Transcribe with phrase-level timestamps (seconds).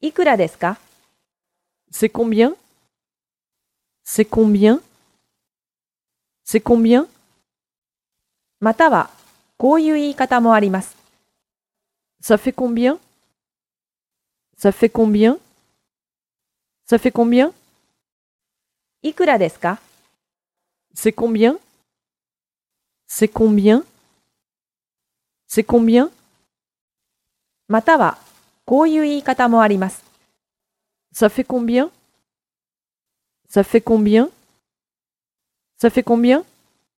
[0.00, 0.78] いくらですか
[1.92, 2.54] C'est combien
[4.04, 4.80] C'est combien
[6.44, 7.06] C'est combien
[8.60, 9.10] または、
[9.58, 10.96] こういう言い方もあります。
[12.20, 12.98] Ça fait combien
[14.56, 15.38] Ça fait combien
[16.86, 17.52] Ça fait combien
[19.02, 19.80] いくらですか
[20.94, 21.58] C'est combien
[23.06, 23.84] C'est combien
[25.46, 26.10] C'est combien
[27.68, 28.18] または、
[28.64, 30.04] こういう言い方もあります。
[31.12, 31.90] Ça fait combien
[33.48, 34.28] Ça fait combien
[35.78, 36.44] Ça fait combien